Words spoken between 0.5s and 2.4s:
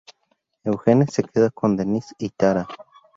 Eugene se queda con Denise y